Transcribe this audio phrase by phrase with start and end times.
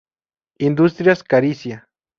[0.57, 1.87] Industrias Caricia.